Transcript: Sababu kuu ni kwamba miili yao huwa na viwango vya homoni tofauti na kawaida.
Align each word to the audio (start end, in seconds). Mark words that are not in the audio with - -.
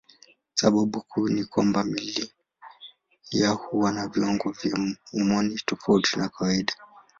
Sababu 0.53 1.01
kuu 1.01 1.29
ni 1.29 1.43
kwamba 1.45 1.83
miili 1.83 2.31
yao 3.31 3.55
huwa 3.55 3.91
na 3.91 4.07
viwango 4.07 4.49
vya 4.51 4.95
homoni 5.11 5.59
tofauti 5.65 6.19
na 6.19 6.29
kawaida. 6.29 6.73